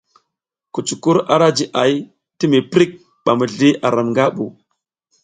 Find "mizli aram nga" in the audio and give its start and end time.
3.39-4.25